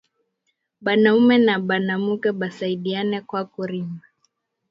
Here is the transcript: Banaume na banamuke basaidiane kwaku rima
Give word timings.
Banaume 0.81 1.37
na 1.37 1.55
banamuke 1.59 2.29
basaidiane 2.39 3.17
kwaku 3.27 3.61
rima 3.69 4.01